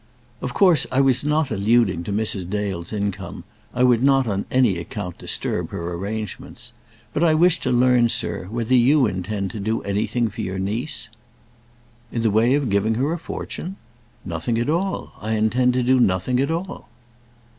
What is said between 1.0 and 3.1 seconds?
not alluding to Mrs. Dale's